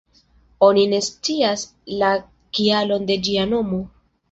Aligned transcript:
Oni 0.67 0.85
ne 0.93 1.01
scias 1.07 1.67
la 2.05 2.11
kialon 2.59 3.09
de 3.13 3.21
ĝia 3.31 3.47
nomo. 3.55 3.85